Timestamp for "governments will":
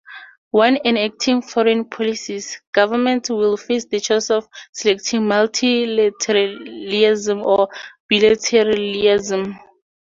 2.71-3.55